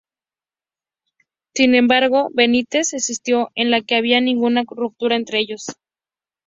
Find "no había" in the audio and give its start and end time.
3.91-4.19